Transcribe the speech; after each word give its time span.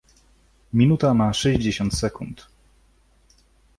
Minuta 0.73 1.13
ma 1.13 1.33
sześćdziesiąt 1.33 1.93
sekund. 1.93 2.47